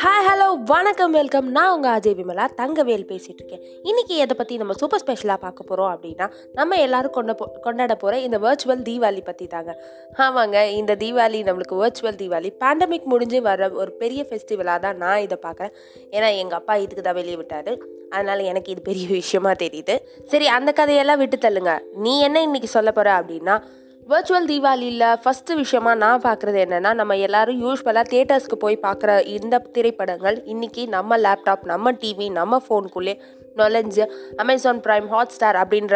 Hi 0.00 0.24
hello 0.26 0.62
வணக்கம் 0.64 1.10
welcome 1.10 1.50
நான் 1.50 1.74
உங்கள் 1.74 1.92
அஜய் 1.92 2.14
விமலா 2.14 2.48
தங்கவேல் 2.56 3.06
பேசிகிட்டு 3.08 3.42
இருக்கேன் 3.42 3.62
இன்றைக்கி 3.84 4.08
எதை 4.08 4.36
பற்றி 4.36 4.56
நம்ம 4.56 4.72
சூப்பர் 4.72 5.00
ஸ்பெஷலாக 5.00 5.40
பார்க்க 5.40 5.64
போகிறோம் 5.64 5.96
அப்படின்னா 5.96 6.30
நம்ம 6.52 6.76
எல்லாரும் 6.76 7.10
கொண்ட 7.10 7.34
போ 7.34 7.52
கொண்டாட 7.60 7.94
போகிற 7.94 8.18
இந்த 8.18 8.38
வர்ச்சுவல் 8.38 8.82
தீபாவளி 8.82 9.24
பற்றி 9.24 9.46
தாங்க. 9.46 9.82
ஆமாங்க 10.18 10.70
இந்த 10.70 10.94
தீபாவளி 10.94 11.42
நம்மளுக்கு 11.42 11.76
வர்ச்சுவல் 11.76 12.20
தீபாவளி. 12.22 12.52
பேண்டமிக் 12.64 13.04
முடிஞ்சு 13.04 13.42
வர 13.42 13.70
ஒரு 13.70 13.92
பெரிய 13.92 14.26
ஃபெஸ்டிவலாக 14.30 14.80
தான் 14.80 14.96
நான் 14.96 15.20
இதை 15.20 15.38
பார்க்குறேன். 15.42 15.70
ஏன்னா 16.10 16.36
எங்கள் 16.36 16.58
அப்பா 16.58 16.76
இதுக்கு 16.76 17.02
தான் 17.02 17.14
வெளியே 17.14 17.36
விட்டார். 17.36 17.78
அதனால் 18.10 18.38
எனக்கு 18.38 18.72
இது 18.72 18.82
பெரிய 18.82 19.06
விஷயமா 19.08 19.52
தெரியுது. 19.52 19.96
சரி 20.26 20.46
அந்த 20.46 20.72
கதையெல்லாம் 20.72 21.18
விட்டு 21.18 21.36
தள்ளுங்க. 21.36 21.78
நீ 21.92 22.20
என்ன 22.20 22.42
இன்னைக்கு 22.42 22.68
சொல்ல 22.68 22.92
போகிற 22.92 23.22
அப்படின்னா 23.22 23.62
வர்ச்சுவல் 24.06 24.44
தீபாவளியில் 24.46 25.20
ஃபஸ்ட்டு 25.22 25.54
விஷயமா 25.54 25.92
நான் 25.94 26.22
பார்க்குறது 26.22 26.58
என்னென்னா 26.64 26.90
நம்ம 26.94 27.14
எல்லோரும் 27.18 27.62
யூஸ்வலாக 27.62 28.10
தேட்டர்ஸ்க்கு 28.10 28.56
போய் 28.56 28.76
பார்க்குற 28.84 29.10
இந்த 29.30 29.58
திரைப்படங்கள் 29.72 30.36
இன்றைக்கி 30.46 30.82
நம்ம 30.88 31.16
லேப்டாப் 31.18 31.64
நம்ம 31.64 31.92
டிவி 32.00 32.26
நம்ம 32.32 32.60
ஃபோனுக்குள்ளே 32.66 33.14
நொலஞ்சு 33.60 34.04
அமேசான் 34.44 34.82
ப்ரைம் 34.86 35.06
ஹாட் 35.14 35.34
ஸ்டார் 35.36 35.60
அப்படின்ற 35.62 35.94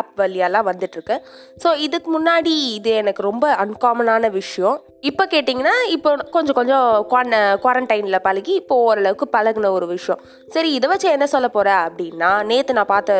ஆப் 0.00 0.12
வழியெல்லாம் 0.22 0.68
வந்துட்டுருக்கு. 0.70 1.16
ஸோ 1.62 1.68
இதுக்கு 1.86 2.10
முன்னாடி 2.18 2.54
இது 2.78 2.92
எனக்கு 3.02 3.22
ரொம்ப 3.30 3.46
அன்காமனான 3.64 4.30
விஷயம். 4.40 4.78
இப்போ 5.08 5.24
கேட்டிங்கன்னா 5.32 5.74
இப்போ 5.94 6.10
கொஞ்சம் 6.34 6.56
கொஞ்சம் 6.58 6.86
குவான 7.10 7.40
குவாரண்டைனில் 7.62 8.24
பழகி 8.26 8.52
இப்போ 8.60 8.76
ஓரளவுக்கு 8.86 9.26
பழகின 9.34 9.70
ஒரு 9.76 9.86
விஷயம். 9.92 10.20
சரி 10.54 10.70
இதை 10.76 10.86
வச்சு 10.92 11.08
என்ன 11.16 11.26
சொல்ல 11.34 11.48
போகிற 11.56 11.68
அப்படின்னா 11.86 12.30
நேற்று 12.50 12.76
நான் 12.78 12.90
பார்த்த 12.92 13.12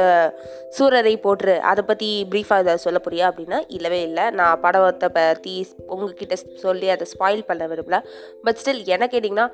சூரரை 0.77 1.15
போட்டுரு 1.27 1.55
அதை 1.71 1.83
பற்றி 1.91 2.09
ப்ரீஃபாக 2.33 2.65
இதை 2.65 2.75
சொல்ல 2.87 3.01
போறியா 3.05 3.27
அப்படின்னா 3.31 3.61
இல்லவே 3.77 4.01
இல்லை. 4.09 4.25
நான் 4.41 4.61
படத்தை 4.65 5.11
பற்றி 5.19 5.55
உங்ககிட்ட 5.95 6.37
சொல்லி 6.65 6.89
அதை 6.95 7.07
ஸ்பாயில் 7.15 7.47
பண்ண 7.51 7.65
விரும்பல. 7.73 8.01
பட் 8.47 8.61
ஸ்டில் 8.63 8.83
என்ன 8.97 9.09
கேட்டிங்கன்னா 9.15 9.47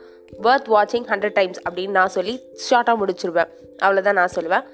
ஒர்த் 0.49 0.71
வாட்சிங் 0.75 1.09
ஹண்ட்ரட் 1.13 1.37
டைம்ஸ் 1.41 1.63
அப்படின்னு 1.69 1.97
நான் 1.99 2.15
சொல்லி 2.19 2.35
ஷார்ட்டாக 2.67 3.01
முடிச்சிருவேன். 3.03 3.51
அவ்வளோதான் 3.85 4.21
நான் 4.21 4.37
சொல்லுவேன். 4.39 4.67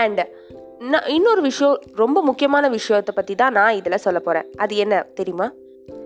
அண்ட் 0.00 0.22
நான் 0.92 1.06
இன்னொரு 1.06 1.40
விஷயம் 1.40 1.76
ரொம்ப 1.94 2.22
முக்கியமான 2.22 2.68
விஷயத்தை 2.68 3.14
பற்றி 3.14 3.34
தான் 3.34 3.52
நான் 3.52 3.78
இதில் 3.80 4.04
சொல்ல 4.06 4.18
போகிறேன் 4.18 4.50
அது 4.56 4.76
என்ன 4.76 5.06
தெரியுமா? 5.14 5.46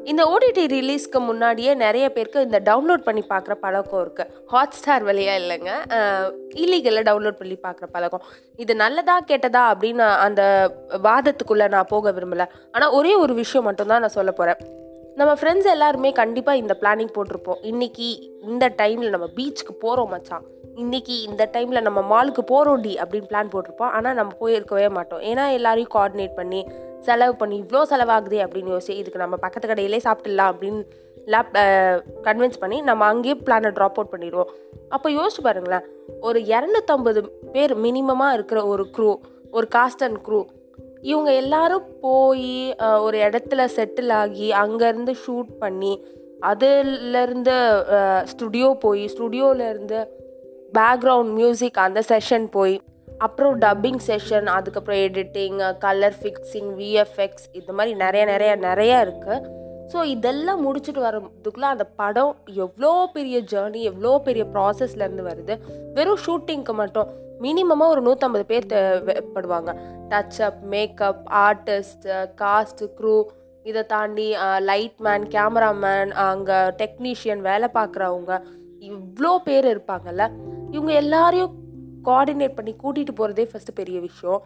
இந்த 0.05 0.22
ஓடிடி 0.33 0.62
ரிலீஸ்க்கு 0.75 1.19
முன்னாடியே 1.27 1.75
நிறைய 1.75 2.06
பேருக்கு 2.12 2.41
இந்த 2.41 2.58
டவுன்லோட் 2.64 3.06
பண்ணி 3.06 3.22
பார்க்குற 3.28 3.55
பழக்கம் 3.64 4.03
இருக்குது 4.05 4.31
ஹாட் 4.47 4.77
ஸ்டார் 4.78 5.03
வழியாக 5.03 5.41
இல்லைங்க 5.42 5.72
இல்லீகலாக 6.62 7.05
டவுன்லோட் 7.08 7.41
பண்ணி 7.41 7.56
பார்க்குற 7.62 7.86
பழக்கம். 7.92 8.25
இது 8.56 8.75
நல்லதா 8.75 9.16
கெட்டதா 9.20 9.62
அப்படின்னு 9.72 10.05
அந்த 10.27 10.42
வாதத்துக்குள்ளே 11.03 11.69
நான் 11.69 11.91
போக 11.94 12.12
விரும்பலை. 12.12 12.47
ஆனால் 12.72 12.91
ஒரே 12.91 13.14
ஒரு 13.14 13.34
விஷயம் 13.34 13.64
மட்டும்தான் 13.64 14.00
நான் 14.00 14.19
சொல்ல 14.19 14.33
போகிறேன் 14.33 14.61
நம்ம 15.20 15.32
ஃப்ரெண்ட்ஸ் 15.38 15.66
எல்லாருமே 15.72 16.10
கண்டிப்பாக 16.18 16.60
இந்த 16.60 16.74
பிளானிங் 16.80 17.10
போட்டிருப்போம். 17.14 17.58
இன்னைக்கு 17.70 18.06
இந்த 18.50 18.64
டைமில் 18.78 19.12
நம்ம 19.14 19.26
பீச்சுக்கு 19.36 19.72
போகிறோம் 19.82 20.08
மச்சான். 20.12 20.44
இன்னைக்கு 20.82 21.14
இந்த 21.22 21.42
டைமில் 21.54 21.84
நம்ம 21.86 22.00
மாலுக்கு 22.12 22.42
போகிறோண்டி 22.52 22.92
அப்படின்னு 23.02 23.28
பிளான் 23.32 23.50
போட்டிருப்போம். 23.54 23.92
ஆனால் 23.96 24.16
நம்ம 24.18 24.32
போயிருக்கவே 24.42 24.86
மாட்டோம். 24.96 25.22
ஏன்னா 25.30 25.44
எல்லாரையும் 25.56 25.92
கோஆர்டினேட் 25.94 26.38
பண்ணி 26.38 26.60
செலவு 27.08 27.34
பண்ணி 27.42 27.56
இவ்வளோ 27.62 27.82
செலவாகுது 27.91 28.38
அப்படின்னு 28.44 28.72
யோசிச்சு 28.74 28.96
இதுக்கு 29.00 29.22
நம்ம 29.24 29.38
பக்கத்து 29.44 29.70
கடையிலே 29.72 30.00
சாப்பிட்டுலாம் 30.06 30.52
அப்படின்னு 30.52 30.80
லேப் 31.34 31.52
கன்வின்ஸ் 32.28 32.62
பண்ணி 32.62 32.78
நம்ம 32.91 33.04
அங்கேயே 33.14 33.36
பிளானை 33.48 33.72
ட்ராப் 33.78 33.98
அவுட் 33.98 34.14
பண்ணிடுவோம். 34.14 34.52
அப்போ 34.96 35.10
யோசிச்சு 35.18 35.44
பாருங்களேன். 35.48 35.86
ஒரு 36.28 36.41
இரநூத்தம்பது 36.54 37.22
பேர் 37.56 37.74
மினிமமாக 37.86 38.38
இருக்கிற 38.38 38.62
ஒரு 38.72 38.86
க்ரூ 38.96 39.10
ஒரு 39.58 39.68
காஸ்ட் 39.76 40.06
அண்ட் 40.06 40.20
க்ரூ 40.28 40.41
இவங்க 41.03 41.33
எல்லாரும் 41.33 41.87
போய் 42.01 42.75
ஒரு 43.01 43.19
இடத்துல 43.19 43.65
செட்டில் 43.77 44.12
ஆகி 44.12 44.53
அங்கேருந்து 44.53 45.15
ஷூட் 45.27 45.51
பண்ணி 45.59 45.93
அதுலேருந்து 46.47 47.55
ஸ்டுடியோ 48.25 48.77
போய் 48.81 49.09
ஸ்டுடியோலேருந்து 49.09 50.01
பேக்ரவுண்ட் 50.75 51.33
மியூசிக் 51.33 51.78
அந்த 51.78 52.03
செஷன் 52.09 52.47
போய் 52.51 52.77
அப்புறம் 53.19 53.59
டப்பிங் 53.59 54.03
செஷன் 54.06 54.47
அதுக்கப்புறம் 54.47 54.99
எடிட்டிங் 54.99 55.59
கலர் 55.78 56.16
ஃபிக்ஸிங் 56.22 56.71
விஎஃப்எக்ஸ் 56.77 57.49
இந்த 57.53 57.72
மாதிரி 57.72 57.97
நிறைய 57.97 58.25
நிறைய 58.25 58.56
நிறைய 58.56 59.05
இருக்குது 59.05 59.59
ஸோ 59.93 59.99
இதெல்லாம் 60.15 60.61
முடிச்சுட்டு 60.67 61.01
வரதுக்குள்ளே 61.06 61.69
அந்த 61.75 61.84
படம் 62.01 62.33
எவ்வளோ 62.65 62.93
பெரிய 63.12 63.37
ஜேர்னி 63.53 63.81
எவ்வளோ 63.91 64.12
பெரிய 64.27 64.45
ப்ராசஸ்லேருந்து 64.55 65.25
வருது? 65.31 65.55
வெறும் 65.97 66.23
ஷூட்டிங்க்கு 66.27 66.75
மட்டும். 66.83 67.09
மினிமமாக 67.41 67.93
ஒரு 67.95 68.01
நூற்றம்பது 68.06 68.45
பேர் 68.51 68.71
தேவைப்படுவாங்க 68.73 69.71
touch up 70.11 70.61
makeup 70.73 71.23
artist 71.47 72.06
cast 72.43 72.83
crew 72.99 73.15
இதை 73.62 73.83
தாண்டி 73.87 74.27
லைட் 74.71 74.99
மேன் 75.06 75.25
கேமராமேன் 75.34 76.12
அங்கே 76.27 76.59
டெக்னீஷியன் 76.83 77.43
வேலை 77.49 77.69
பார்க்குறவங்க 77.75 78.33
இவ்வளோ 78.91 79.33
பேர் 79.47 79.67
இருப்பாங்கல்ல? 79.72 80.25
இவங்க 80.71 80.93
எல்லாரையும் 81.03 81.55
கோஆர்டினேட் 82.05 82.57
பண்ணி 82.59 82.72
கூட்டிகிட்டு 82.83 83.15
போகிறதே 83.15 83.45
ஃபஸ்ட்டு 83.51 83.78
பெரிய 83.81 84.01
விஷயம். 84.01 84.41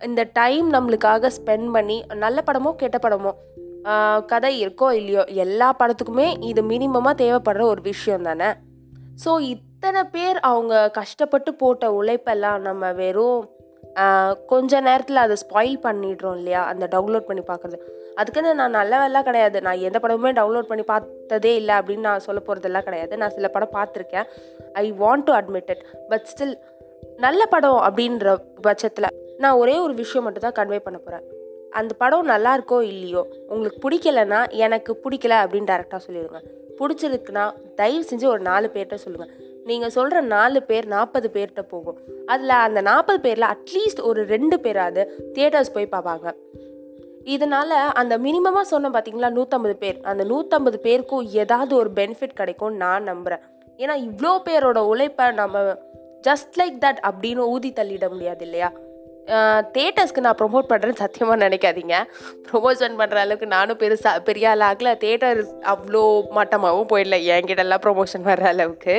இந்த 0.00 0.22
டைம் 0.32 0.66
நம்மளுக்காக 0.72 1.30
ஸ்பெண்ட் 1.38 1.70
பண்ணி 1.76 1.96
நல்ல 2.24 2.42
படமோ 2.46 2.72
கெட்ட 2.82 2.98
படமோ 3.02 3.32
கதை 4.26 4.64
இருக்கோ 4.64 4.88
இல்லையோ 5.00 5.24
எல்லா 5.44 5.68
படத்துக்குமே 5.80 6.26
இது 6.40 6.62
மினிமமாக 6.62 7.14
தேவைப்படுற 7.22 7.62
ஒரு 7.62 7.80
விஷயம் 7.80 8.22
தானே? 8.22 8.48
ஸோ 9.24 9.40
இத்தனை 9.54 10.02
பேர் 10.04 10.38
அவங்க 10.50 10.90
கஷ்டப்பட்டு 10.98 11.54
போட்ட 11.54 11.90
உழைப்பெல்லாம் 11.92 12.58
நம்ம 12.60 12.92
வெறும் 12.92 13.48
கொஞ்ச 14.46 14.80
நேரத்தில் 14.80 15.16
அதை 15.16 15.36
ஸ்பாயில் 15.44 15.78
பண்ணிடுறோம் 15.86 16.36
இல்லையா? 16.36 16.60
அந்த 16.70 16.88
டவுன்லோட் 16.94 17.28
பண்ணி 17.28 17.42
பார்க்குறது. 17.42 17.78
அதுக்குன்னு 18.20 18.54
நான் 18.54 18.76
நல்லவெல்லாம் 18.80 19.26
கிடையாது. 19.28 19.60
நான் 19.60 19.84
எந்த 19.88 19.98
படமுமே 20.02 20.32
டவுன்லோட் 20.40 20.70
பண்ணி 20.70 20.84
பார்த்ததே 20.84 21.54
இல்லை 21.54 21.74
அப்படின்னு 21.78 22.08
நான் 22.08 22.26
சொல்ல 22.26 22.40
போகிறதெல்லாம் 22.40 22.86
கிடையாது. 22.88 23.16
நான் 23.16 23.34
சில 23.36 23.48
படம் 23.48 23.76
பார்த்துருக்கேன். 23.78 24.28
I 24.74 24.92
want 24.92 25.26
to 25.28 25.32
admit 25.32 25.70
it 25.74 25.84
but 26.08 26.26
still 26.32 26.56
நல்ல 27.18 27.46
படம் 27.46 27.80
அப்படின்ற 27.88 28.36
பட்சத்தில் 28.60 29.14
நான் 29.38 29.58
ஒரே 29.62 29.78
ஒரு 29.78 29.94
விஷயம் 29.94 30.24
மட்டும் 30.24 30.46
தான் 30.46 30.58
கன்வே 30.60 30.78
பண்ண 30.78 30.98
போகிறேன் 30.98 31.24
அந்த 31.78 31.92
படம் 32.02 32.30
நல்லா 32.32 32.52
இருக்கோ 32.58 32.78
இல்லையோ 32.92 33.22
உங்களுக்கு 33.48 33.82
பிடிக்கலன்னா 33.84 34.40
எனக்கு 34.66 34.92
பிடிக்கல 35.04 35.34
அப்படின்னு 35.42 35.70
டேரெக்டாக 35.72 36.00
சொல்லிடுங்க. 36.06 36.40
பிடிச்சிருக்குன்னா 36.78 37.44
தயவு 37.80 38.04
செஞ்சு 38.10 38.26
ஒரு 38.34 38.42
நாலு 38.50 38.66
பேர்கிட்ட 38.74 38.96
சொல்லுங்கள் 39.04 39.32
நீங்கள் 39.64 39.94
சொல்கிற 39.96 40.20
நாலு 40.34 40.58
பேர் 40.62 40.86
நாற்பது 40.86 41.28
பேர்கிட்ட 41.34 41.62
போகும். 41.68 41.98
அதில் 42.26 42.54
அந்த 42.66 42.80
நாற்பது 42.80 43.20
பேரில் 43.20 43.50
அட்லீஸ்ட் 43.54 44.02
ஒரு 44.10 44.20
ரெண்டு 44.34 44.56
பேராவது 44.60 45.02
தியேட்டர்ஸ் 45.34 45.74
போய் 45.74 45.92
பார்ப்பாங்க. 45.92 46.28
இதனால் 47.34 47.76
அந்த 48.00 48.14
மினிமமாக 48.18 48.66
சொன்ன 48.72 48.90
பார்த்தீங்களா 48.90 49.30
நூற்றம்பது 49.38 49.76
பேர். 49.82 49.98
அந்த 50.10 50.24
நூற்றம்பது 50.24 50.78
பேருக்கும் 50.86 51.26
ஏதாவது 51.42 51.72
ஒரு 51.76 51.90
பெனிஃபிட் 51.94 52.38
கிடைக்கும் 52.40 52.76
நான் 52.76 53.08
நம்புகிறேன் 53.10 53.44
ஏன்னா 53.76 53.94
இவ்வளோ 54.06 54.32
பேரோட 54.46 54.78
உழைப்பை 54.92 55.26
நம்ம 55.32 55.58
ஜஸ்ட் 56.28 56.56
லைக் 56.60 56.78
தட் 56.84 57.02
அப்படின்னு 57.10 57.42
ஊதி 57.54 57.70
தள்ளிட 57.72 58.06
முடியாது 58.08 58.44
இல்லையா? 58.44 58.70
தேட்டர்ஸ்க்கு 59.76 60.24
நான் 60.26 60.38
ப்ரொமோட் 60.40 60.70
பண்ணுறேன்னு 60.70 61.02
சத்தியமாக 61.02 61.38
நினைக்காதீங்க. 61.44 61.96
ப்ரொமோஷன் 62.48 62.98
பண்ணுற 63.00 63.18
அளவுக்கு 63.24 63.48
நானும் 63.56 63.80
பெருசாக 63.82 64.24
பெரிய 64.28 64.50
ஆள் 64.50 64.64
ஆகல. 64.70 64.92
தேட்டர் 65.04 65.40
அவ்வளோ 65.74 66.02
மட்டமாகவும் 66.38 66.90
போயிடல. 66.92 67.18
என்கிட்டலாம் 67.36 67.84
ப்ரொமோஷன் 67.86 68.26
வர்ற 68.30 68.46
அளவுக்கு. 68.54 68.96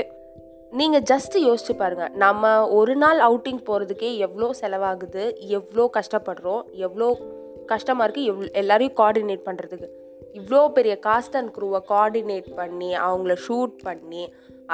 நீங்கள் 0.79 1.06
ஜஸ்ட்டு 1.12 1.38
யோசிச்சு 1.47 1.73
பாருங்கள் 1.81 2.12
நம்ம 2.23 2.51
ஒரு 2.79 2.95
நாள் 3.03 3.19
அவுட்டிங் 3.28 3.63
போகிறதுக்கே 3.69 4.09
எவ்வளோ 4.25 4.50
செலவாகுது 4.62 5.23
எவ்வளோ 5.57 5.85
கஷ்டப்படுறோம் 5.97 6.62
எவ்வளோ 6.88 7.07
கஷ்டமாக 7.72 8.06
இருக்குது 8.06 8.29
எவ் 8.31 8.44
எல்லாரையும் 8.62 8.95
கோஆர்டினேட் 9.00 9.47
பண்ணுறதுக்கு 9.47 9.89
இவ்வளோ 10.39 10.62
பெரிய 10.78 10.94
காஸ்ட் 11.07 11.38
அண்ட் 11.39 11.51
க்ரூவை 11.56 11.79
கோஆர்டினேட் 11.91 12.50
பண்ணி 12.59 12.89
அவங்கள 13.07 13.35
ஷூட் 13.45 13.75
பண்ணி 13.88 14.23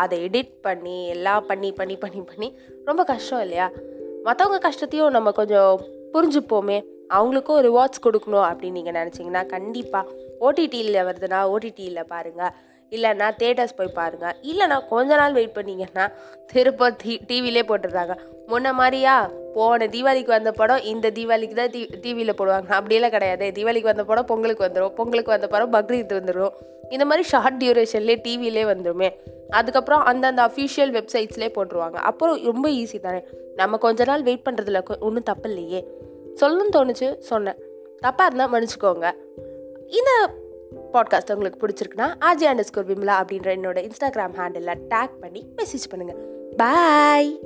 அதை 0.03 0.15
எடிட் 0.27 0.53
பண்ணி 0.67 0.97
எல்லாம் 1.15 1.45
பண்ணி 1.49 1.69
பண்ணி 1.79 1.95
பண்ணி 2.03 2.21
பண்ணி 2.31 2.47
ரொம்ப 2.89 3.01
கஷ்டம் 3.11 3.43
இல்லையா? 3.45 3.67
மற்றவங்க 4.25 4.59
கஷ்டத்தையும் 4.59 5.09
நம்ம 5.09 5.31
கொஞ்சம் 5.31 5.81
புரிஞ்சுப்போமே. 6.13 6.77
அவங்களுக்கும் 7.13 7.59
ரிவார்ட்ஸ் 7.67 8.03
கொடுக்கணும் 8.05 8.45
அப்படின்னு 8.49 8.77
நீங்கள் 8.77 8.97
நினச்சிங்கன்னா 8.99 9.45
கண்டிப்பாக 9.45 10.13
ஓடிடியில் 10.41 11.05
வருதுன்னா 11.07 11.39
ஓடிடியில் 11.53 12.09
பாருங்கள் 12.13 12.53
இல்லைன்னா 12.91 13.27
தேட்டர்ஸ் 13.41 13.77
போய் 13.77 13.95
பாருங்கள் 13.99 14.35
இல்லைன்னா 14.41 14.87
கொஞ்ச 14.89 15.15
நாள் 15.15 15.33
வெயிட் 15.33 15.57
பண்ணிங்கன்னா 15.57 16.05
திருப்ப 16.53 16.89
டி 17.01 17.13
டிவிலே 17.27 17.63
போட்டுடுறாங்க. 17.69 18.13
முன்ன 18.47 18.73
மாதிரியா 18.73 19.15
போன 19.55 19.85
தீபாவளிக்கு 19.85 20.25
வந்த 20.25 20.51
படம் 20.51 20.81
இந்த 20.81 21.09
தீபாவளிக்கு 21.09 21.53
தான் 21.53 21.69
டி 21.69 21.85
டிவியில் 22.01 22.33
போடுவாங்க. 22.33 22.69
அப்படியெல்லாம் 22.69 23.11
கிடையாது. 23.11 23.51
தீபாவளிக்கு 23.55 23.89
வந்த 23.91 24.03
படம் 24.03 24.25
பொங்கலுக்கு 24.25 24.65
வந்துடும் 24.65 24.89
பொங்கலுக்கு 24.89 25.31
வந்த 25.31 25.47
படம் 25.47 25.73
பக்ரீத் 25.73 26.15
வந்துடும் 26.17 26.51
இந்த 26.89 27.05
மாதிரி 27.05 27.27
ஷார்ட் 27.27 27.63
டியூரேஷன்லேயே 27.63 28.19
டிவிலே 28.27 28.63
வந்துடுமே 28.63 29.09
அதுக்கப்புறம் 29.49 30.03
அந்தந்த 30.03 30.45
அஃபிஷியல் 30.45 30.91
வெப்சைட்ஸ்லேயே 30.97 31.51
போட்டுருவாங்க. 31.55 31.93
அப்புறம் 31.93 32.43
ரொம்ப 32.43 32.69
ஈஸி 32.69 32.99
தானே. 32.99 33.23
நம்ம 33.55 33.77
கொஞ்ச 33.77 34.03
நாள் 34.03 34.23
வெயிட் 34.23 34.47
பண்ணுறதுல 34.49 34.99
ஒன்றும் 34.99 35.23
தப்பு 35.23 35.49
இல்லையே. 35.49 35.87
சொல்லணும்னு 36.41 36.75
தோணுச்சு 36.75 37.17
சொன்னேன். 37.17 37.55
தப்பாக 38.01 38.25
இருந்தால் 38.25 38.51
மன்னிச்சுக்கோங்க. 38.51 39.11
இந்த 39.87 40.11
பாட்காஸ்ட் 40.93 41.33
உங்களுக்கு 41.33 41.67
பிடிச்சிருக்குன்னா 41.67 42.13
ஆஜி 42.19 42.45
அண்டர் 42.45 42.59
ஸ்கோர் 42.59 42.87
விம்லா 42.87 43.11
அப்படின்ற 43.11 43.55
என்னோட 43.57 43.89
இன்ஸ்டாகிராம் 43.89 44.35
ஹேண்டில் 44.37 44.75
டேக் 44.89 45.11
பண்ணி 45.19 45.45
மெசேஜ் 45.57 45.91
பண்ணுங்கள் 45.95 46.17
பாய் 46.57 47.39